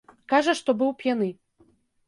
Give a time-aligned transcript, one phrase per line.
[0.31, 1.31] Кажа, што быў п'яны.